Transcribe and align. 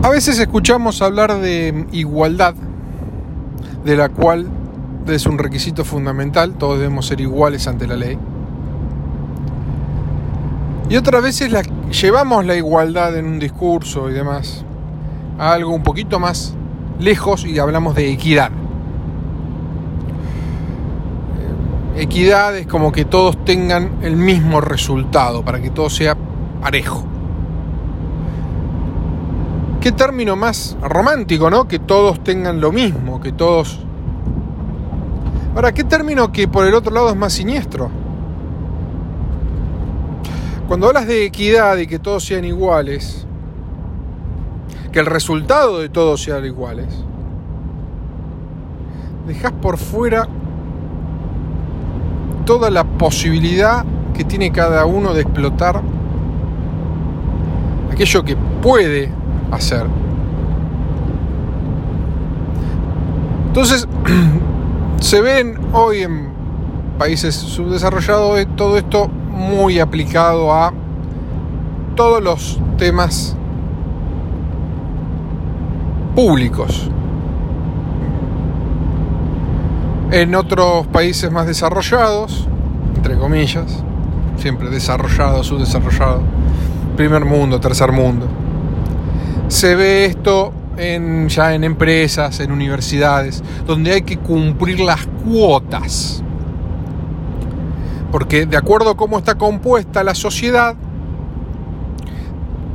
A 0.00 0.10
veces 0.10 0.38
escuchamos 0.38 1.02
hablar 1.02 1.40
de 1.40 1.86
igualdad, 1.90 2.54
de 3.84 3.96
la 3.96 4.08
cual 4.08 4.46
es 5.08 5.26
un 5.26 5.38
requisito 5.38 5.84
fundamental, 5.84 6.52
todos 6.52 6.78
debemos 6.78 7.06
ser 7.06 7.20
iguales 7.20 7.66
ante 7.66 7.86
la 7.86 7.96
ley. 7.96 8.16
Y 10.88 10.96
otras 10.96 11.22
veces 11.22 11.52
llevamos 11.90 12.46
la 12.46 12.54
igualdad 12.54 13.16
en 13.16 13.26
un 13.26 13.38
discurso 13.40 14.08
y 14.08 14.12
demás 14.12 14.64
a 15.36 15.52
algo 15.52 15.72
un 15.74 15.82
poquito 15.82 16.20
más 16.20 16.54
lejos 17.00 17.44
y 17.44 17.58
hablamos 17.58 17.96
de 17.96 18.12
equidad. 18.12 18.50
Equidad 21.96 22.56
es 22.56 22.68
como 22.68 22.92
que 22.92 23.04
todos 23.04 23.44
tengan 23.44 23.98
el 24.02 24.14
mismo 24.14 24.60
resultado, 24.60 25.44
para 25.44 25.60
que 25.60 25.70
todo 25.70 25.90
sea 25.90 26.16
parejo. 26.62 27.07
Qué 29.88 29.92
término 29.92 30.36
más 30.36 30.76
romántico, 30.82 31.48
¿no? 31.48 31.66
Que 31.66 31.78
todos 31.78 32.22
tengan 32.22 32.60
lo 32.60 32.72
mismo, 32.72 33.22
que 33.22 33.32
todos... 33.32 33.80
Ahora, 35.54 35.72
qué 35.72 35.82
término 35.82 36.30
que 36.30 36.46
por 36.46 36.66
el 36.66 36.74
otro 36.74 36.92
lado 36.92 37.08
es 37.08 37.16
más 37.16 37.32
siniestro. 37.32 37.90
Cuando 40.68 40.88
hablas 40.88 41.06
de 41.06 41.24
equidad 41.24 41.78
y 41.78 41.86
que 41.86 41.98
todos 41.98 42.22
sean 42.22 42.44
iguales, 42.44 43.26
que 44.92 44.98
el 44.98 45.06
resultado 45.06 45.78
de 45.78 45.88
todos 45.88 46.22
sean 46.22 46.44
iguales, 46.44 46.88
dejas 49.26 49.52
por 49.52 49.78
fuera 49.78 50.28
toda 52.44 52.68
la 52.68 52.84
posibilidad 52.84 53.86
que 54.12 54.24
tiene 54.24 54.52
cada 54.52 54.84
uno 54.84 55.14
de 55.14 55.22
explotar 55.22 55.80
aquello 57.90 58.22
que 58.22 58.36
puede 58.60 59.16
hacer. 59.50 59.86
Entonces, 63.46 63.88
se 65.00 65.20
ven 65.20 65.58
hoy 65.72 66.02
en 66.02 66.28
países 66.98 67.34
subdesarrollados 67.34 68.46
todo 68.56 68.76
esto 68.76 69.08
muy 69.08 69.78
aplicado 69.78 70.52
a 70.52 70.72
todos 71.94 72.22
los 72.22 72.60
temas 72.76 73.36
públicos. 76.14 76.90
En 80.10 80.34
otros 80.34 80.86
países 80.88 81.30
más 81.30 81.46
desarrollados, 81.46 82.48
entre 82.96 83.16
comillas, 83.18 83.84
siempre 84.36 84.70
desarrollado, 84.70 85.44
subdesarrollado, 85.44 86.22
primer 86.96 87.24
mundo, 87.24 87.60
tercer 87.60 87.92
mundo, 87.92 88.26
se 89.48 89.74
ve 89.74 90.04
esto 90.04 90.52
en, 90.76 91.28
ya 91.28 91.54
en 91.54 91.64
empresas, 91.64 92.40
en 92.40 92.52
universidades, 92.52 93.42
donde 93.66 93.92
hay 93.92 94.02
que 94.02 94.18
cumplir 94.18 94.80
las 94.80 95.06
cuotas. 95.24 96.22
Porque 98.12 98.46
de 98.46 98.56
acuerdo 98.56 98.90
a 98.90 98.96
cómo 98.96 99.18
está 99.18 99.36
compuesta 99.36 100.04
la 100.04 100.14
sociedad, 100.14 100.76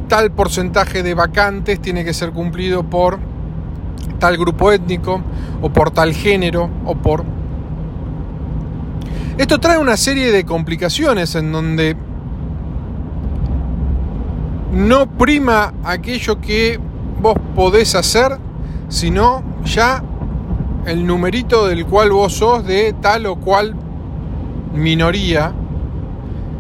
tal 0.08 0.32
porcentaje 0.32 1.02
de 1.02 1.14
vacantes 1.14 1.82
tiene 1.82 2.04
que 2.04 2.14
ser 2.14 2.32
cumplido 2.32 2.84
por 2.84 3.20
tal 4.20 4.38
grupo 4.38 4.72
étnico 4.72 5.22
o 5.62 5.70
por 5.72 5.92
tal 5.92 6.14
género 6.14 6.70
o 6.86 6.96
por... 6.96 7.24
Esto 9.38 9.60
trae 9.60 9.80
una 9.80 9.98
serie 9.98 10.32
de 10.32 10.46
complicaciones 10.46 11.34
en 11.36 11.52
donde 11.52 11.98
no 14.74 15.08
prima 15.08 15.74
aquello 15.84 16.42
que 16.42 16.80
vos 17.22 17.38
podés 17.56 17.94
hacer, 17.94 18.38
sino 18.90 19.44
ya 19.64 20.04
el 20.86 21.06
numerito 21.06 21.68
del 21.68 21.86
cual 21.86 22.12
vos 22.12 22.34
sos 22.34 22.66
de 22.66 22.94
tal 23.00 23.28
o 23.28 23.36
cual 23.36 23.76
minoría 24.74 25.54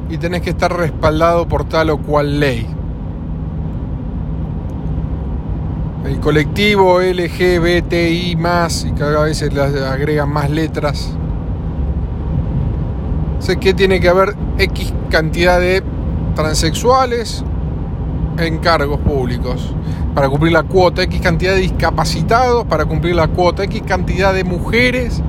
y 0.10 0.18
tenés 0.18 0.42
que 0.44 0.52
estar 0.52 0.72
respaldado 0.72 1.48
por 1.48 1.66
tal 1.66 1.90
o 1.90 1.98
cual 1.98 2.40
ley. 2.40 2.68
El 6.06 6.20
colectivo 6.20 7.02
LGBTI 7.02 8.36
más, 8.38 8.86
y 8.86 8.92
cada 8.92 9.24
vez 9.24 9.38
se 9.38 9.50
le 9.50 9.62
agregan 9.62 10.32
más 10.32 10.52
letras. 10.52 11.18
Sé 13.40 13.58
que 13.58 13.74
tiene 13.74 14.00
que 14.00 14.10
haber 14.10 14.36
X 14.60 14.94
cantidad 15.10 15.60
de 15.60 15.82
transexuales 16.36 17.44
en 18.38 18.58
cargos 18.60 19.00
públicos 19.00 19.74
para 20.14 20.30
cumplir 20.30 20.54
la 20.54 20.64
cuota, 20.64 21.04
X 21.04 21.22
cantidad 21.22 21.54
de 21.54 21.62
discapacitados 21.62 22.66
para 22.66 22.86
cumplir 22.86 23.16
la 23.16 23.28
cuota, 23.28 23.64
X 23.64 23.82
cantidad 23.86 24.34
de 24.34 24.44
mujeres 24.44 25.22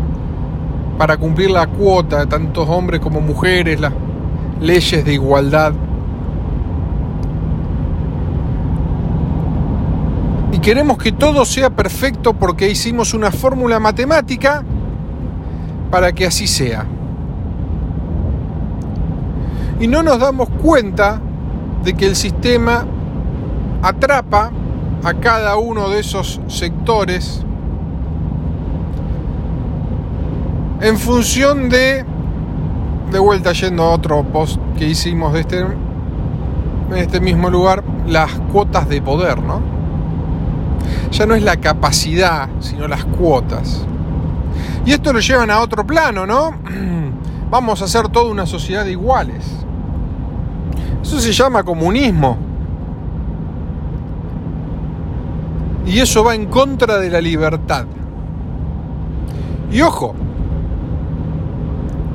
para 0.98 1.16
cumplir 1.16 1.50
la 1.50 1.66
cuota 1.66 2.26
tantos 2.26 2.68
hombres 2.68 3.00
como 3.00 3.20
mujeres, 3.20 3.80
las 3.80 3.92
leyes 4.60 5.04
de 5.04 5.14
igualdad. 5.14 5.72
Y 10.52 10.58
queremos 10.58 10.98
que 10.98 11.12
todo 11.12 11.44
sea 11.44 11.70
perfecto 11.70 12.32
porque 12.32 12.70
hicimos 12.70 13.12
una 13.12 13.32
fórmula 13.32 13.80
matemática 13.80 14.62
para 15.90 16.12
que 16.12 16.26
así 16.26 16.46
sea. 16.46 16.86
Y 19.80 19.88
no 19.88 20.02
nos 20.02 20.20
damos 20.20 20.48
cuenta 20.48 21.20
de 21.82 21.94
que 21.94 22.06
el 22.06 22.16
sistema 22.16 22.86
atrapa 23.84 24.50
a 25.04 25.12
cada 25.12 25.58
uno 25.58 25.90
de 25.90 26.00
esos 26.00 26.40
sectores 26.48 27.44
en 30.80 30.96
función 30.96 31.68
de, 31.68 32.02
de 33.12 33.18
vuelta 33.18 33.52
yendo 33.52 33.82
a 33.82 33.90
otro 33.90 34.22
post 34.24 34.58
que 34.78 34.88
hicimos 34.88 35.34
de 35.34 35.40
este, 35.40 35.58
en 35.60 36.96
este 36.96 37.20
mismo 37.20 37.50
lugar, 37.50 37.84
las 38.06 38.30
cuotas 38.52 38.88
de 38.88 39.02
poder, 39.02 39.42
¿no? 39.42 39.60
Ya 41.10 41.26
no 41.26 41.34
es 41.34 41.42
la 41.42 41.58
capacidad, 41.58 42.48
sino 42.60 42.88
las 42.88 43.04
cuotas. 43.04 43.86
Y 44.86 44.92
esto 44.92 45.12
lo 45.12 45.20
llevan 45.20 45.50
a 45.50 45.60
otro 45.60 45.86
plano, 45.86 46.26
¿no? 46.26 46.54
Vamos 47.50 47.82
a 47.82 47.84
hacer 47.84 48.08
toda 48.08 48.30
una 48.30 48.46
sociedad 48.46 48.84
de 48.84 48.92
iguales. 48.92 49.44
Eso 51.02 51.20
se 51.20 51.32
llama 51.32 51.62
comunismo. 51.62 52.43
Y 55.86 56.00
eso 56.00 56.24
va 56.24 56.34
en 56.34 56.46
contra 56.46 56.98
de 56.98 57.10
la 57.10 57.20
libertad. 57.20 57.86
Y 59.70 59.82
ojo, 59.82 60.14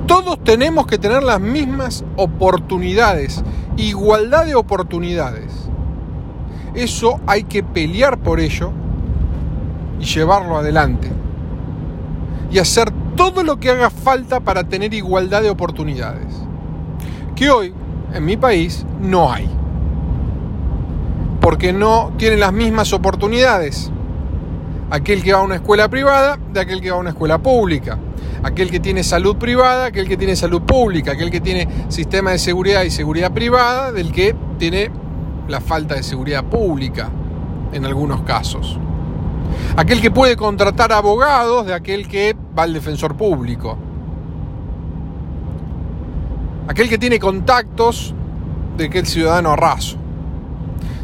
todos 0.08 0.44
tenemos 0.44 0.88
que 0.88 0.98
tener 0.98 1.22
las 1.22 1.40
mismas 1.40 2.04
oportunidades, 2.16 3.44
igualdad 3.78 4.46
de 4.46 4.56
oportunidades. 4.56 5.70
Eso 6.74 7.20
hay 7.28 7.44
que 7.44 7.62
pelear 7.62 8.18
por 8.18 8.40
ello 8.40 8.72
y 10.00 10.06
llevarlo 10.06 10.58
adelante. 10.58 11.12
Y 12.52 12.58
hacer 12.58 12.92
todo 13.16 13.44
lo 13.44 13.60
que 13.60 13.70
haga 13.70 13.90
falta 13.90 14.40
para 14.40 14.64
tener 14.64 14.94
igualdad 14.94 15.42
de 15.42 15.50
oportunidades. 15.50 16.34
Que 17.36 17.52
hoy, 17.52 17.74
en 18.14 18.26
mi 18.26 18.38
país, 18.38 18.86
no 19.00 19.32
hay. 19.32 19.59
Porque 21.50 21.74
no 21.74 22.14
tienen 22.16 22.40
las 22.40 22.54
mismas 22.54 22.94
oportunidades. 22.94 23.90
Aquel 24.92 25.24
que 25.24 25.34
va 25.34 25.40
a 25.40 25.42
una 25.42 25.56
escuela 25.56 25.90
privada 25.90 26.38
de 26.54 26.60
aquel 26.60 26.80
que 26.80 26.92
va 26.92 26.98
a 26.98 27.00
una 27.00 27.10
escuela 27.10 27.40
pública 27.40 27.98
aquel 28.44 28.70
que 28.70 28.80
tiene 28.80 29.04
salud 29.04 29.36
privada, 29.36 29.86
aquel 29.86 30.08
que 30.08 30.16
tiene 30.16 30.36
salud 30.36 30.62
pública, 30.62 31.14
aquel 31.14 31.32
que 31.32 31.42
tiene 31.42 31.68
sistema 31.90 32.32
de 32.32 32.38
seguridad 32.38 32.84
y 32.84 32.92
seguridad 32.92 33.32
privada, 33.34 33.92
del 33.92 34.12
que 34.12 34.36
tiene 34.60 34.92
la 35.48 35.60
falta 35.60 35.96
de 35.96 36.04
seguridad 36.04 36.44
pública 36.44 37.10
en 37.74 37.84
algunos 37.84 38.22
casos. 38.22 38.78
Aquel 39.76 40.02
que 40.02 40.12
puede 40.12 40.38
contratar 40.38 40.94
abogados 40.94 41.66
de 41.66 41.74
aquel 41.74 42.08
que 42.08 42.36
va 42.58 42.64
al 42.64 42.74
defensor 42.74 43.18
público. 43.18 43.76
Aquel 46.68 46.88
que 46.88 47.00
tiene 47.00 47.20
contactos 47.20 48.14
de 48.78 48.86
aquel 48.86 49.08
ciudadano 49.08 49.56
raso. 49.56 49.98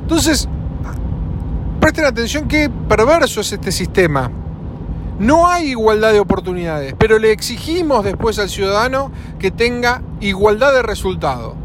Entonces, 0.06 0.48
presten 1.80 2.06
atención 2.06 2.48
qué 2.48 2.69
perverso 2.88 3.42
es 3.42 3.52
este 3.52 3.72
sistema 3.72 4.31
no 5.19 5.48
hay 5.48 5.69
igualdad 5.69 6.12
de 6.12 6.19
oportunidades, 6.19 6.94
pero 6.98 7.19
le 7.19 7.31
exigimos 7.31 8.04
después 8.04 8.38
al 8.40 8.50
ciudadano 8.50 9.12
que 9.40 9.50
tenga 9.50 10.02
igualdad 10.19 10.74
de 10.74 10.81
resultado. 10.81 11.56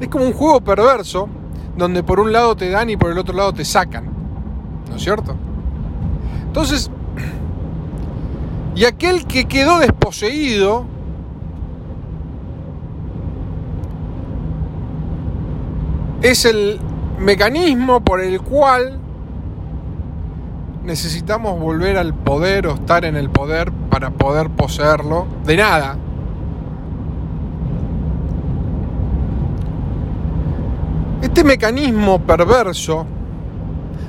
Es 0.00 0.08
como 0.08 0.26
un 0.26 0.32
juego 0.32 0.60
perverso 0.60 1.28
donde 1.76 2.02
por 2.02 2.18
un 2.18 2.32
lado 2.32 2.56
te 2.56 2.70
dan 2.70 2.90
y 2.90 2.96
por 2.96 3.12
el 3.12 3.18
otro 3.18 3.36
lado 3.36 3.52
te 3.52 3.64
sacan. 3.64 4.06
¿No 4.88 4.96
es 4.96 5.02
cierto? 5.02 5.36
Entonces, 6.46 6.90
y 8.74 8.84
aquel 8.84 9.24
que 9.26 9.44
quedó 9.44 9.78
desposeído 9.78 10.86
es 16.22 16.44
el 16.44 16.80
mecanismo 17.18 18.00
por 18.00 18.20
el 18.20 18.40
cual 18.40 18.98
necesitamos 20.84 21.60
volver 21.60 21.98
al 21.98 22.14
poder 22.14 22.66
o 22.66 22.74
estar 22.74 23.04
en 23.04 23.16
el 23.16 23.30
poder 23.30 23.70
para 23.90 24.10
poder 24.10 24.50
poseerlo 24.50 25.26
de 25.44 25.56
nada. 25.56 25.96
Este 31.22 31.44
mecanismo 31.44 32.20
perverso 32.20 33.06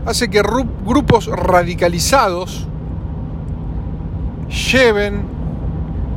hace 0.05 0.29
que 0.29 0.41
grupos 0.41 1.27
radicalizados 1.27 2.67
lleven 4.71 5.23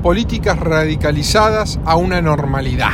políticas 0.03 0.59
radicalizadas 0.59 1.81
a 1.85 1.97
una 1.97 2.23
normalidad. 2.23 2.93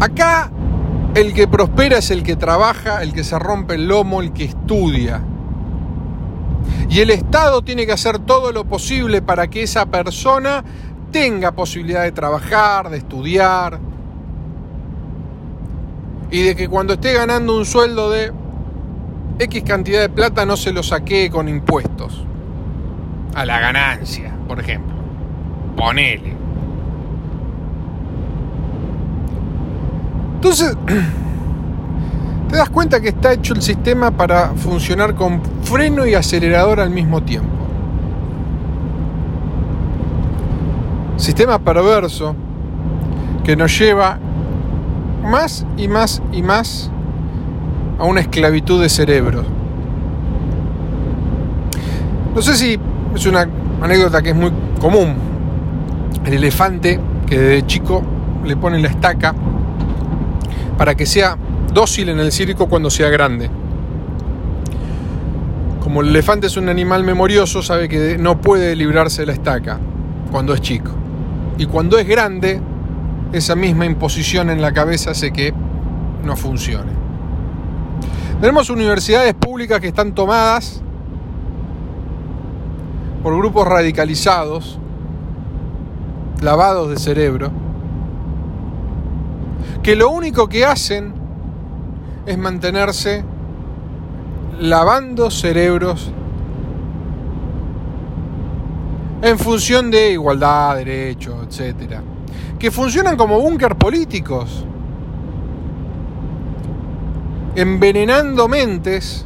Acá 0.00 0.50
el 1.14 1.34
que 1.34 1.48
prospera 1.48 1.98
es 1.98 2.10
el 2.10 2.22
que 2.22 2.36
trabaja, 2.36 3.02
el 3.02 3.12
que 3.12 3.24
se 3.24 3.38
rompe 3.38 3.74
el 3.74 3.88
lomo, 3.88 4.20
el 4.20 4.32
que 4.32 4.44
estudia. 4.44 5.22
Y 6.88 7.00
el 7.00 7.10
Estado 7.10 7.62
tiene 7.62 7.86
que 7.86 7.92
hacer 7.92 8.18
todo 8.20 8.52
lo 8.52 8.64
posible 8.64 9.20
para 9.22 9.48
que 9.48 9.62
esa 9.62 9.86
persona 9.86 10.64
tenga 11.10 11.52
posibilidad 11.52 12.02
de 12.02 12.12
trabajar, 12.12 12.90
de 12.90 12.98
estudiar. 12.98 13.80
Y 16.30 16.42
de 16.42 16.54
que 16.54 16.68
cuando 16.68 16.94
esté 16.94 17.14
ganando 17.14 17.56
un 17.56 17.64
sueldo 17.64 18.10
de 18.10 18.32
X 19.38 19.62
cantidad 19.64 20.00
de 20.00 20.08
plata 20.08 20.44
no 20.44 20.56
se 20.56 20.72
lo 20.72 20.82
saque 20.82 21.30
con 21.30 21.48
impuestos. 21.48 22.24
A 23.34 23.44
la 23.44 23.60
ganancia, 23.60 24.34
por 24.46 24.60
ejemplo. 24.60 24.94
Ponele. 25.76 26.27
Entonces, 30.38 30.76
te 32.48 32.56
das 32.56 32.70
cuenta 32.70 33.00
que 33.00 33.08
está 33.08 33.32
hecho 33.32 33.54
el 33.54 33.60
sistema 33.60 34.12
para 34.12 34.50
funcionar 34.50 35.16
con 35.16 35.42
freno 35.62 36.06
y 36.06 36.14
acelerador 36.14 36.78
al 36.78 36.90
mismo 36.90 37.24
tiempo. 37.24 37.48
Sistema 41.16 41.58
perverso 41.58 42.36
que 43.42 43.56
nos 43.56 43.76
lleva 43.76 44.20
más 45.24 45.66
y 45.76 45.88
más 45.88 46.22
y 46.30 46.42
más 46.44 46.88
a 47.98 48.04
una 48.04 48.20
esclavitud 48.20 48.80
de 48.80 48.88
cerebro. 48.88 49.42
No 52.32 52.40
sé 52.42 52.54
si 52.54 52.78
es 53.12 53.26
una 53.26 53.48
anécdota 53.82 54.22
que 54.22 54.28
es 54.28 54.36
muy 54.36 54.52
común. 54.80 55.16
El 56.24 56.34
elefante 56.34 57.00
que 57.26 57.36
desde 57.40 57.66
chico 57.66 58.04
le 58.44 58.56
pone 58.56 58.78
la 58.78 58.86
estaca 58.86 59.34
para 60.78 60.94
que 60.94 61.04
sea 61.04 61.36
dócil 61.74 62.08
en 62.08 62.20
el 62.20 62.32
circo 62.32 62.68
cuando 62.68 62.88
sea 62.88 63.10
grande. 63.10 63.50
Como 65.82 66.00
el 66.00 66.08
elefante 66.08 66.46
es 66.46 66.56
un 66.56 66.68
animal 66.68 67.02
memorioso, 67.02 67.62
sabe 67.62 67.88
que 67.88 68.16
no 68.16 68.40
puede 68.40 68.76
librarse 68.76 69.22
de 69.22 69.26
la 69.26 69.32
estaca 69.32 69.78
cuando 70.30 70.54
es 70.54 70.60
chico. 70.60 70.92
Y 71.58 71.66
cuando 71.66 71.98
es 71.98 72.06
grande, 72.06 72.60
esa 73.32 73.56
misma 73.56 73.86
imposición 73.86 74.50
en 74.50 74.62
la 74.62 74.72
cabeza 74.72 75.10
hace 75.10 75.32
que 75.32 75.52
no 76.24 76.36
funcione. 76.36 76.92
Tenemos 78.40 78.70
universidades 78.70 79.34
públicas 79.34 79.80
que 79.80 79.88
están 79.88 80.14
tomadas 80.14 80.80
por 83.22 83.36
grupos 83.36 83.66
radicalizados, 83.66 84.78
lavados 86.40 86.90
de 86.90 86.98
cerebro, 86.98 87.50
que 89.82 89.96
lo 89.96 90.10
único 90.10 90.48
que 90.48 90.64
hacen 90.64 91.14
es 92.26 92.36
mantenerse 92.36 93.24
lavando 94.60 95.30
cerebros 95.30 96.12
en 99.22 99.38
función 99.38 99.90
de 99.90 100.12
igualdad, 100.12 100.76
derecho, 100.76 101.42
etc. 101.42 102.00
Que 102.58 102.70
funcionan 102.70 103.16
como 103.16 103.40
búnker 103.40 103.76
políticos, 103.76 104.64
envenenando 107.54 108.48
mentes 108.48 109.24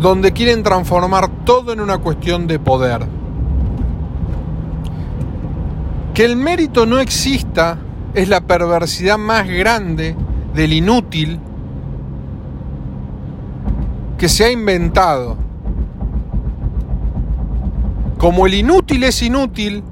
donde 0.00 0.32
quieren 0.32 0.62
transformar 0.62 1.28
todo 1.44 1.72
en 1.72 1.80
una 1.80 1.98
cuestión 1.98 2.46
de 2.46 2.58
poder. 2.58 3.06
Que 6.14 6.24
el 6.24 6.36
mérito 6.36 6.86
no 6.86 7.00
exista 7.00 7.76
es 8.14 8.28
la 8.28 8.40
perversidad 8.42 9.18
más 9.18 9.48
grande 9.48 10.14
del 10.54 10.72
inútil 10.72 11.40
que 14.16 14.28
se 14.28 14.44
ha 14.44 14.50
inventado. 14.52 15.36
Como 18.16 18.46
el 18.46 18.54
inútil 18.54 19.02
es 19.02 19.20
inútil 19.22 19.82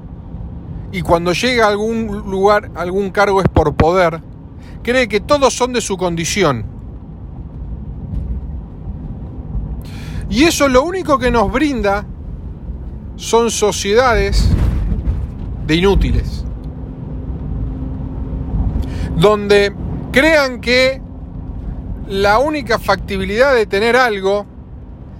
y 0.93 1.01
cuando 1.01 1.33
llega 1.33 1.65
a 1.65 1.69
algún 1.69 2.07
lugar, 2.07 2.71
algún 2.73 3.11
cargo 3.11 3.41
es 3.41 3.49
por 3.49 3.73
poder, 3.75 4.21
cree 4.81 5.09
que 5.09 5.19
todos 5.19 5.53
son 5.53 5.73
de 5.73 5.81
su 5.81 5.97
condición. 5.97 6.63
Y 10.29 10.45
eso 10.45 10.69
lo 10.69 10.83
único 10.83 11.19
que 11.19 11.31
nos 11.31 11.51
brinda 11.51 12.05
son 13.17 13.51
sociedades 13.51 14.47
de 15.67 15.75
inútiles. 15.75 16.45
Donde 19.15 19.73
crean 20.11 20.61
que 20.61 21.01
la 22.07 22.39
única 22.39 22.79
factibilidad 22.79 23.53
de 23.53 23.65
tener 23.65 23.95
algo 23.95 24.45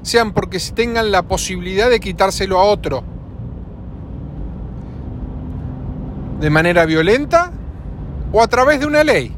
sean 0.01 0.33
porque 0.33 0.59
tengan 0.73 1.11
la 1.11 1.23
posibilidad 1.23 1.89
de 1.89 1.99
quitárselo 1.99 2.59
a 2.59 2.65
otro. 2.65 3.03
De 6.39 6.49
manera 6.49 6.85
violenta 6.85 7.51
o 8.33 8.41
a 8.41 8.47
través 8.47 8.81
de 8.81 8.85
una 8.85 9.03
ley. 9.03 9.33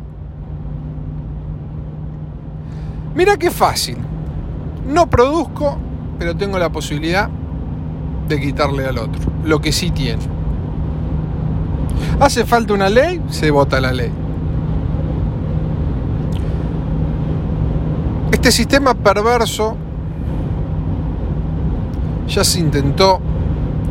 Mira 3.13 3.37
qué 3.37 3.51
fácil. 3.51 3.97
No 4.87 5.09
produzco, 5.09 5.77
pero 6.17 6.35
tengo 6.35 6.57
la 6.57 6.69
posibilidad 6.69 7.29
de 8.27 8.41
quitarle 8.41 8.85
al 8.85 8.97
otro. 8.97 9.21
Lo 9.43 9.61
que 9.61 9.71
sí 9.71 9.91
tiene. 9.91 10.34
Hace 12.19 12.45
falta 12.45 12.73
una 12.73 12.89
ley, 12.89 13.21
se 13.29 13.51
vota 13.51 13.81
la 13.81 13.91
ley. 13.91 14.11
Este 18.31 18.51
sistema 18.51 18.93
perverso 18.93 19.75
ya 22.27 22.43
se 22.43 22.59
intentó, 22.59 23.19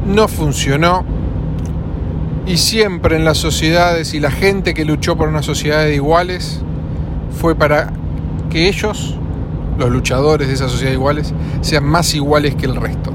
no 0.07 0.29
funcionó 0.29 1.05
y 2.47 2.57
siempre 2.59 3.17
en 3.17 3.25
las 3.25 3.39
sociedades 3.39 4.15
y 4.15 4.21
la 4.21 4.31
gente 4.31 4.75
que 4.75 4.85
luchó 4.85 5.17
por 5.17 5.29
una 5.29 5.43
sociedad 5.43 5.85
de 5.85 5.95
iguales 5.95 6.61
fue 7.41 7.55
para 7.55 7.93
que 8.51 8.69
ellos, 8.69 9.17
los 9.79 9.91
luchadores 9.91 10.49
de 10.49 10.55
esa 10.55 10.69
sociedad 10.69 10.91
de 10.91 10.97
iguales, 10.97 11.33
sean 11.63 11.85
más 11.85 12.15
iguales 12.15 12.55
que 12.55 12.67
el 12.67 12.77
resto. 12.77 13.14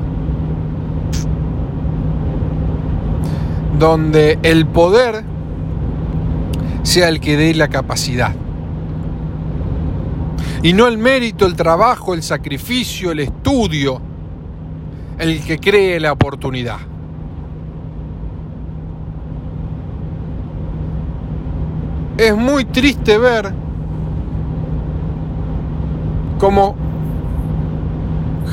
Donde 3.80 4.38
el 4.44 4.68
poder 4.68 5.24
sea 6.84 7.08
el 7.08 7.22
que 7.22 7.38
dé 7.38 7.54
la 7.56 7.70
capacidad. 7.70 8.36
Y 10.62 10.74
no 10.74 10.88
el 10.88 10.98
mérito, 10.98 11.46
el 11.46 11.56
trabajo, 11.56 12.14
el 12.14 12.22
sacrificio, 12.22 13.12
el 13.12 13.22
estudio, 13.22 14.02
el 15.18 15.42
que 15.44 15.58
cree 15.58 16.00
la 16.00 16.12
oportunidad. 16.12 16.78
Es 22.18 22.36
muy 22.36 22.66
triste 22.66 23.18
ver 23.18 23.54
cómo 26.38 26.76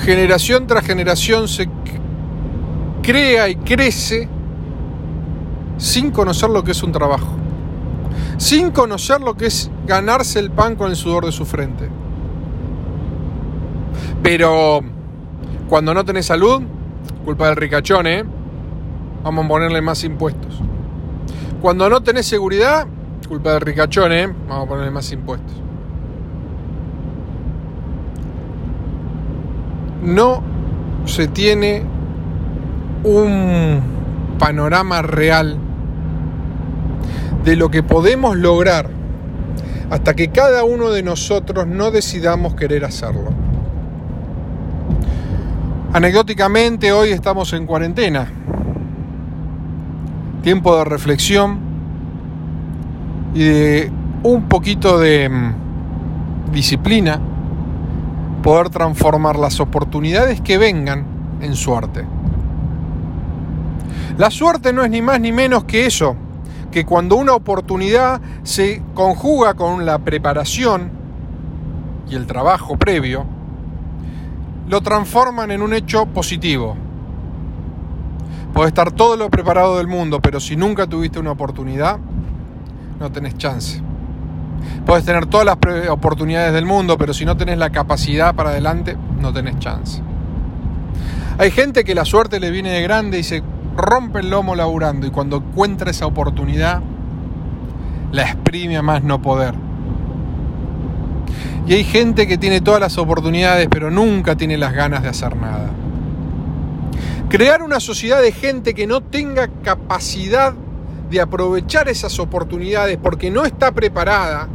generación 0.04 0.68
tras 0.68 0.87
generación 0.87 1.49
se 1.49 1.68
crea 3.02 3.49
y 3.49 3.56
crece 3.56 4.36
sin 5.78 6.11
conocer 6.11 6.50
lo 6.50 6.64
que 6.64 6.73
es 6.73 6.83
un 6.83 6.92
trabajo, 6.92 7.35
sin 8.38 8.71
conocer 8.71 9.21
lo 9.21 9.35
que 9.35 9.47
es 9.47 9.71
ganarse 9.87 10.38
el 10.38 10.50
pan 10.50 10.76
con 10.76 10.90
el 10.90 10.97
sudor 10.97 11.25
de 11.26 11.33
su 11.33 11.45
frente. 11.45 11.88
Pero 14.23 14.80
cuando 15.68 15.95
no 15.95 16.04
tenés 16.04 16.26
salud, 16.26 16.62
culpa 17.25 17.47
del 17.47 17.56
ricachón, 17.56 18.06
¿eh? 18.06 18.25
Vamos 19.23 19.45
a 19.45 19.49
ponerle 19.49 19.80
más 19.80 20.04
impuestos. 20.04 20.61
Cuando 21.61 21.88
no 21.88 22.02
tenés 22.02 22.26
seguridad, 22.26 22.87
culpa 23.28 23.52
del 23.52 23.61
ricachón, 23.61 24.12
¿eh? 24.12 24.33
Vamos 24.49 24.66
a 24.66 24.68
ponerle 24.68 24.90
más 24.90 25.11
impuestos. 25.12 25.54
No 30.02 30.42
se 31.04 31.26
tiene 31.28 31.85
un 33.02 33.80
panorama 34.38 35.02
real 35.02 35.59
de 37.46 37.54
lo 37.54 37.70
que 37.70 37.84
podemos 37.84 38.36
lograr 38.36 38.90
hasta 39.88 40.14
que 40.14 40.30
cada 40.30 40.64
uno 40.64 40.90
de 40.90 41.04
nosotros 41.04 41.64
no 41.64 41.92
decidamos 41.92 42.56
querer 42.56 42.84
hacerlo. 42.84 43.30
Anecdóticamente 45.92 46.90
hoy 46.90 47.10
estamos 47.10 47.52
en 47.52 47.64
cuarentena, 47.64 48.26
tiempo 50.42 50.76
de 50.76 50.86
reflexión 50.86 51.60
y 53.32 53.44
de 53.44 53.92
un 54.24 54.48
poquito 54.48 54.98
de 54.98 55.28
mm, 55.28 56.50
disciplina, 56.52 57.20
poder 58.42 58.70
transformar 58.70 59.38
las 59.38 59.60
oportunidades 59.60 60.40
que 60.40 60.58
vengan 60.58 61.04
en 61.40 61.54
suerte. 61.54 62.04
La 64.18 64.32
suerte 64.32 64.72
no 64.72 64.82
es 64.82 64.90
ni 64.90 65.00
más 65.00 65.20
ni 65.20 65.30
menos 65.30 65.62
que 65.62 65.86
eso, 65.86 66.16
que 66.76 66.85
cuando 66.85 67.16
una 67.16 67.33
oportunidad 67.33 68.21
se 68.42 68.83
conjuga 68.92 69.54
con 69.54 69.87
la 69.87 69.99
preparación 69.99 70.90
y 72.06 72.14
el 72.14 72.26
trabajo 72.26 72.76
previo, 72.76 73.25
lo 74.68 74.83
transforman 74.83 75.50
en 75.52 75.62
un 75.62 75.73
hecho 75.73 76.04
positivo. 76.04 76.76
Puede 78.52 78.68
estar 78.68 78.92
todo 78.92 79.16
lo 79.16 79.30
preparado 79.30 79.78
del 79.78 79.87
mundo, 79.87 80.21
pero 80.21 80.38
si 80.38 80.54
nunca 80.54 80.87
tuviste 80.87 81.18
una 81.18 81.30
oportunidad, 81.30 81.99
no 83.00 83.11
tenés 83.11 83.38
chance. 83.38 83.80
Puedes 84.85 85.06
tener 85.06 85.25
todas 85.25 85.47
las 85.47 85.56
oportunidades 85.88 86.52
del 86.52 86.66
mundo, 86.66 86.99
pero 86.99 87.14
si 87.14 87.25
no 87.25 87.38
tenés 87.38 87.56
la 87.56 87.71
capacidad 87.71 88.35
para 88.35 88.50
adelante, 88.50 88.99
no 89.18 89.33
tenés 89.33 89.59
chance. 89.61 90.02
Hay 91.38 91.50
gente 91.50 91.85
que 91.85 91.95
la 91.95 92.04
suerte 92.04 92.38
le 92.38 92.50
viene 92.50 92.68
de 92.68 92.83
grande 92.83 93.18
y 93.18 93.23
se 93.23 93.42
rompe 93.76 94.21
el 94.21 94.30
lomo 94.30 94.54
laburando 94.54 95.06
y 95.06 95.11
cuando 95.11 95.37
encuentra 95.37 95.90
esa 95.90 96.06
oportunidad 96.06 96.83
la 98.12 98.23
exprime 98.23 98.76
a 98.76 98.83
más 98.83 99.02
no 99.02 99.21
poder. 99.21 99.54
Y 101.66 101.75
hay 101.75 101.85
gente 101.85 102.26
que 102.26 102.38
tiene 102.38 102.61
todas 102.61 102.80
las 102.80 102.97
oportunidades 102.99 103.68
pero 103.71 103.90
nunca 103.90 104.37
tiene 104.37 104.56
las 104.56 104.73
ganas 104.73 105.02
de 105.02 105.09
hacer 105.09 105.37
nada. 105.37 105.71
Crear 107.28 107.62
una 107.62 107.80
sociedad 107.80 108.23
de 108.23 108.33
gente 108.33 108.73
que 108.73 108.87
no 108.87 109.02
tenga 109.02 109.49
capacidad 109.62 110.54
de 111.11 111.21
aprovechar 111.21 111.88
esas 111.88 112.18
oportunidades 112.18 112.99
porque 113.02 113.30
no 113.30 113.45
está 113.45 113.73
preparada, 113.73 114.49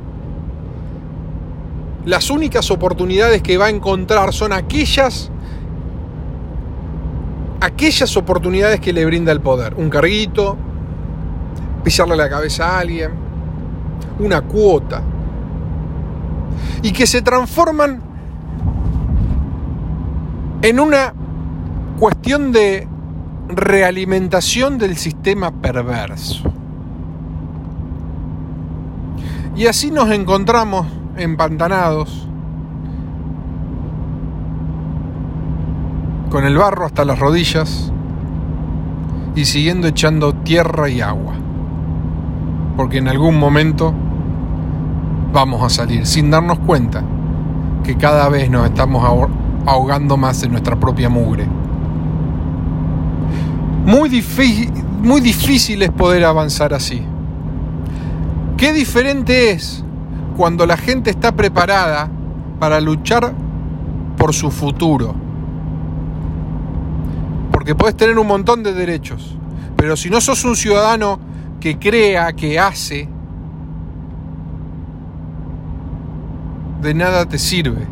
las 2.06 2.30
únicas 2.30 2.72
oportunidades 2.72 3.42
que 3.44 3.58
va 3.58 3.66
a 3.66 3.70
encontrar 3.70 4.34
son 4.34 4.54
aquellas 4.54 5.30
aquellas 7.62 8.18
oportunidades 8.18 8.80
que 8.80 8.92
le 8.92 9.06
brinda 9.06 9.32
el 9.32 9.40
poder. 9.40 9.76
Un 9.76 9.90
carguito, 9.90 10.58
pisarle 11.84 12.18
la 12.18 12.30
cabeza 12.30 12.76
a 12.76 12.80
alguien, 12.80 13.12
una 14.20 14.42
cuota. 14.42 15.02
Y 16.82 16.92
que 16.92 17.06
se 17.08 17.22
transforman 17.22 18.02
en 20.64 20.80
una 20.80 21.14
cuestión 22.00 22.52
de 22.52 22.88
realimentación 23.48 24.78
del 24.78 24.98
sistema 24.98 25.52
perverso. 25.52 26.44
Y 29.56 29.68
así 29.68 29.92
nos 29.92 30.10
encontramos 30.10 30.88
empantanados 31.18 32.28
con 36.32 36.46
el 36.46 36.58
barro 36.58 36.86
hasta 36.86 37.04
las 37.04 37.20
rodillas 37.20 37.92
y 39.36 39.44
siguiendo 39.44 39.88
echando 39.88 40.34
tierra 40.34 40.90
y 40.90 41.02
agua. 41.02 41.34
Porque 42.78 43.00
en 43.00 43.10
algún 43.10 43.38
momento 43.38 43.94
vamos 45.34 45.62
a 45.62 45.70
salir 45.70 46.08
sin 46.08 46.32
darnos 46.32 46.60
cuenta 46.60 47.04
que 47.84 47.98
cada 47.98 48.30
vez 48.30 48.50
nos 48.50 48.66
estamos 48.66 49.06
ahogando 49.66 50.16
más 50.16 50.42
en 50.44 50.52
nuestra 50.52 50.80
propia 50.80 51.10
mugre. 51.10 51.46
Muy, 53.86 54.24
muy 55.02 55.22
difícil 55.22 55.82
es 55.82 55.92
poder 55.92 56.24
avanzar 56.24 56.74
así. 56.74 57.04
Qué 58.56 58.72
diferente 58.72 59.52
es 59.52 59.84
cuando 60.38 60.66
la 60.66 60.78
gente 60.78 61.10
está 61.10 61.34
preparada 61.34 62.10
para 62.58 62.80
luchar 62.80 63.34
por 64.18 64.34
su 64.34 64.50
futuro 64.50 65.21
porque 67.62 67.76
puedes 67.76 67.96
tener 67.96 68.18
un 68.18 68.26
montón 68.26 68.64
de 68.64 68.74
derechos, 68.74 69.38
pero 69.78 69.96
si 69.96 70.10
no 70.10 70.20
sos 70.20 70.44
un 70.46 70.56
ciudadano 70.56 71.20
que 71.60 71.78
crea, 71.78 72.34
que 72.34 72.60
hace, 72.60 73.08
de 76.82 76.94
nada 76.96 77.28
te 77.28 77.38
sirve. 77.38 77.86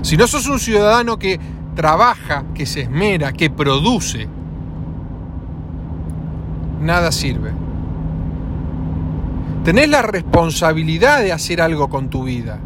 Si 0.00 0.16
no 0.16 0.26
sos 0.26 0.48
un 0.48 0.58
ciudadano 0.58 1.18
que 1.18 1.38
trabaja, 1.74 2.44
que 2.54 2.64
se 2.64 2.80
esmera, 2.80 3.34
que 3.34 3.50
produce, 3.50 4.26
nada 6.80 7.12
sirve. 7.12 7.52
Tenés 9.62 9.90
la 9.90 10.00
responsabilidad 10.00 11.20
de 11.20 11.32
hacer 11.34 11.60
algo 11.60 11.90
con 11.90 12.08
tu 12.08 12.24
vida. 12.24 12.60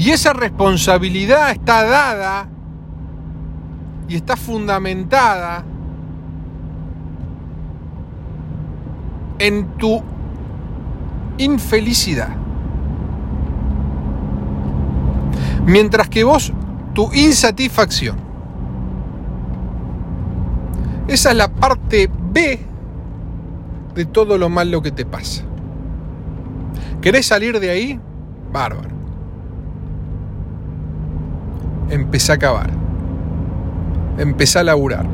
Y 0.00 0.12
esa 0.12 0.32
responsabilidad 0.32 1.50
está 1.50 1.84
dada 1.84 2.48
y 4.08 4.16
está 4.16 4.34
fundamentada 4.34 5.62
en 9.38 9.66
tu 9.76 10.02
infelicidad. 11.36 12.30
Mientras 15.66 16.08
que 16.08 16.24
vos, 16.24 16.50
tu 16.94 17.12
insatisfacción. 17.12 18.16
Esa 21.08 21.32
es 21.32 21.36
la 21.36 21.48
parte 21.48 22.10
B 22.32 22.58
de 23.94 24.04
todo 24.06 24.38
lo 24.38 24.48
malo 24.48 24.80
que 24.80 24.92
te 24.92 25.04
pasa. 25.04 25.42
¿Querés 27.02 27.26
salir 27.26 27.60
de 27.60 27.68
ahí? 27.68 28.00
Bárbaro 28.50 28.89
empecé 31.90 32.32
a 32.32 32.36
acabar. 32.36 32.70
Empecé 34.18 34.58
a 34.58 34.64
laburar. 34.64 35.06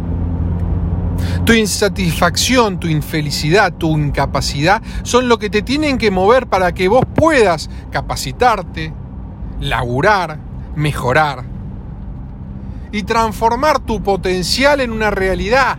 Tu 1.45 1.53
insatisfacción, 1.53 2.79
tu 2.79 2.89
infelicidad, 2.89 3.73
tu 3.73 3.97
incapacidad 3.97 4.83
son 5.03 5.29
lo 5.29 5.39
que 5.39 5.51
te 5.51 5.63
tienen 5.63 5.99
que 5.99 6.11
mover 6.11 6.47
para 6.47 6.73
que 6.73 6.89
vos 6.89 7.05
puedas 7.15 7.71
capacitarte, 7.91 8.93
laburar, 9.61 10.39
mejorar 10.75 11.45
y 12.93 13.03
transformar 13.05 13.81
tu 13.81 14.03
potencial 14.03 14.81
en 14.81 14.91
una 14.91 15.11
realidad. 15.11 15.79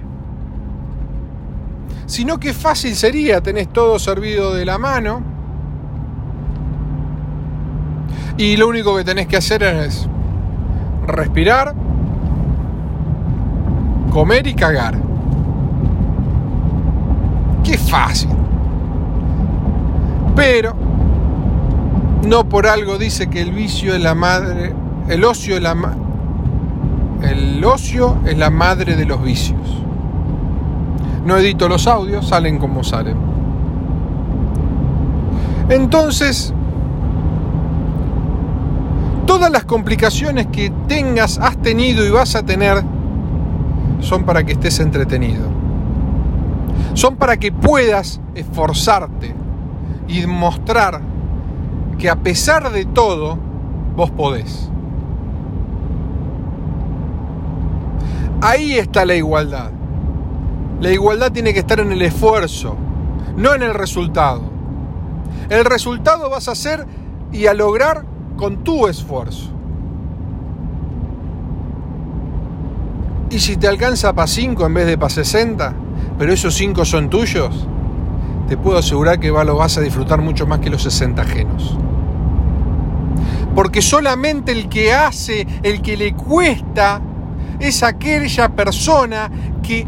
Sino 2.06 2.40
que 2.40 2.54
fácil 2.54 2.96
sería, 2.96 3.42
tenés 3.42 3.72
todo 3.72 4.00
servido 4.00 4.54
de 4.54 4.66
la 4.66 4.78
mano 4.78 5.22
y 8.38 8.56
lo 8.56 8.68
único 8.68 8.96
que 8.96 9.04
tenés 9.04 9.28
que 9.28 9.38
hacer 9.38 9.64
es 9.64 10.08
respirar, 11.08 11.74
comer 14.12 14.48
y 14.48 14.54
cagar. 14.54 14.98
Qué 17.64 17.78
fácil. 17.78 18.30
Pero 20.36 20.76
no 22.28 22.48
por 22.48 22.68
algo 22.68 22.98
dice 22.98 23.28
que 23.28 23.42
el 23.42 23.52
vicio 23.52 23.96
es 23.96 24.02
la 24.02 24.14
madre, 24.14 24.74
el 25.08 25.24
ocio 25.24 25.56
es 25.56 25.62
la 25.62 25.76
el 27.22 27.64
ocio 27.66 28.18
es 28.26 28.38
la 28.38 28.50
madre 28.50 28.96
de 28.96 29.06
los 29.06 29.24
vicios. 29.24 29.84
No 31.26 31.38
edito 31.38 31.68
los 31.68 31.88
audios, 31.88 32.28
salen 32.28 32.60
como 32.60 32.84
salen. 32.84 33.18
Entonces, 35.70 36.54
Todas 39.28 39.52
las 39.52 39.66
complicaciones 39.66 40.48
que 40.48 40.72
tengas, 40.88 41.38
has 41.38 41.62
tenido 41.62 42.06
y 42.06 42.10
vas 42.10 42.36
a 42.36 42.44
tener 42.44 42.82
son 44.00 44.24
para 44.24 44.44
que 44.46 44.54
estés 44.54 44.80
entretenido. 44.80 45.46
Son 46.94 47.18
para 47.18 47.38
que 47.38 47.52
puedas 47.52 48.22
esforzarte 48.36 49.36
y 50.08 50.26
mostrar 50.26 51.02
que 52.00 52.10
a 52.10 52.16
pesar 52.16 52.72
de 52.72 52.86
todo, 52.86 53.38
vos 53.96 54.10
podés. 54.12 54.70
Ahí 58.42 58.78
está 58.78 59.06
la 59.06 59.16
igualdad. 59.16 59.72
La 60.80 60.92
igualdad 60.92 61.32
tiene 61.34 61.54
que 61.54 61.60
estar 61.60 61.80
en 61.80 61.92
el 61.92 62.02
esfuerzo, 62.02 62.78
no 63.36 63.54
en 63.54 63.64
el 63.64 63.74
resultado. 63.74 64.42
El 65.50 65.66
resultado 65.66 66.30
vas 66.30 66.48
a 66.48 66.52
hacer 66.52 66.86
y 67.32 67.48
a 67.48 67.54
lograr 67.54 68.06
con 68.38 68.64
tu 68.64 68.88
esfuerzo. 68.88 69.50
Y 73.30 73.40
si 73.40 73.58
te 73.58 73.68
alcanza 73.68 74.14
para 74.14 74.28
5 74.28 74.66
en 74.66 74.74
vez 74.74 74.88
de 74.88 74.98
para 74.98 75.10
60, 75.10 75.74
pero 76.18 76.32
esos 76.32 76.56
5 76.56 76.86
son 76.86 77.10
tuyos, 77.10 77.68
te 78.48 78.56
puedo 78.56 78.78
asegurar 78.78 79.20
que 79.20 79.28
lo 79.28 79.58
vas 79.58 79.78
a 79.78 79.82
disfrutar 79.82 80.22
mucho 80.22 80.48
más 80.48 80.60
que 80.60 80.70
los 80.70 80.84
60 80.84 81.22
ajenos. 81.22 81.78
Porque 83.54 83.82
solamente 83.82 84.54
el 84.54 84.70
que 84.70 84.94
hace, 84.94 85.46
el 85.64 85.82
que 85.82 85.98
le 85.98 86.14
cuesta, 86.14 87.02
es 87.60 87.84
aquella 87.84 88.50
persona 88.50 89.30
que 89.62 89.86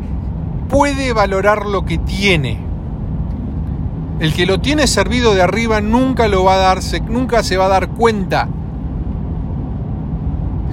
puede 0.68 1.14
valorar 1.14 1.66
lo 1.66 1.86
que 1.86 2.00
tiene. 2.00 2.69
El 4.20 4.34
que 4.34 4.46
lo 4.46 4.60
tiene 4.60 4.86
servido 4.86 5.34
de 5.34 5.42
arriba 5.42 5.80
nunca 5.80 6.28
lo 6.28 6.44
va 6.44 6.56
a 6.56 6.58
darse, 6.58 7.00
nunca 7.00 7.42
se 7.42 7.56
va 7.56 7.66
a 7.66 7.70
dar 7.70 7.88
cuenta. 7.90 8.50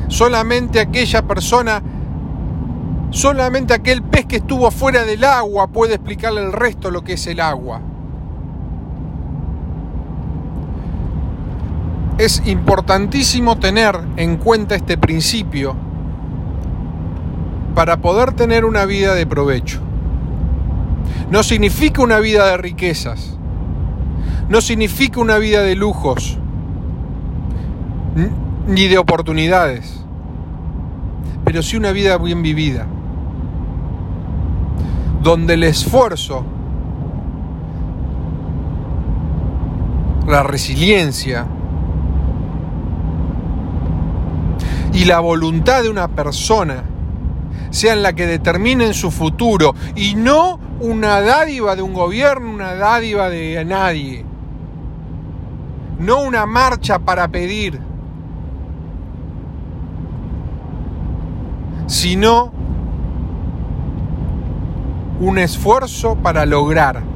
Solamente 0.09 0.81
aquella 0.81 1.23
persona, 1.23 1.81
solamente 3.11 3.73
aquel 3.73 4.03
pez 4.03 4.26
que 4.26 4.37
estuvo 4.37 4.69
fuera 4.73 5.05
del 5.05 5.23
agua 5.23 5.69
puede 5.69 5.95
explicarle 5.95 6.41
al 6.41 6.53
resto 6.53 6.91
lo 6.91 7.05
que 7.05 7.12
es 7.12 7.26
el 7.29 7.38
agua. 7.38 7.81
Es 12.19 12.43
importantísimo 12.47 13.59
tener 13.59 13.97
en 14.17 14.38
cuenta 14.38 14.75
este 14.75 14.99
principio 14.99 15.76
para 17.76 17.99
poder 17.99 18.33
tener 18.33 18.65
una 18.65 18.87
vida 18.87 19.15
de 19.15 19.26
provecho. 19.26 19.81
No 21.31 21.43
significa 21.43 22.03
una 22.03 22.21
vida 22.21 22.47
de 22.47 22.57
riquezas, 22.57 23.36
no 24.49 24.61
significa 24.61 25.21
una 25.21 25.38
vida 25.38 25.62
de 25.62 25.75
lujos, 25.75 26.38
ni 28.69 28.88
de 28.88 28.99
oportunidades, 28.99 30.05
pero 31.45 31.62
sí 31.62 31.76
una 31.76 31.93
vida 31.93 32.17
bien 32.19 32.43
vivida, 32.43 32.87
donde 35.23 35.55
el 35.55 35.65
esfuerzo, 35.65 36.45
la 40.29 40.43
resiliencia 40.43 41.47
y 44.93 45.05
la 45.05 45.21
voluntad 45.21 45.83
de 45.83 45.91
una 45.91 46.09
persona 46.09 46.83
sean 47.71 48.03
la 48.03 48.15
que 48.15 48.26
determinen 48.26 48.95
su 48.95 49.11
futuro 49.11 49.75
y 49.95 50.15
no 50.15 50.59
una 50.81 51.21
dádiva 51.21 51.76
de 51.76 51.83
un 51.83 51.93
gobierno, 51.93 52.50
una 52.50 52.75
dádiva 52.75 53.29
de 53.29 53.65
nadie 53.65 54.25
no 55.99 56.23
una 56.23 56.47
marcha 56.47 56.99
para 56.99 57.29
pedir, 57.29 57.81
sino 61.87 62.53
un 65.21 65.38
esfuerzo 65.38 66.17
para 66.17 66.45
lograr. 66.47 67.16